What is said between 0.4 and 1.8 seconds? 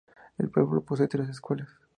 pueblo posee tres escuelas.